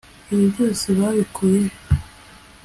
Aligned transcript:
ibi 0.31 0.45
byose 0.53 0.85
babikuye 0.99 1.59
he 1.67 1.75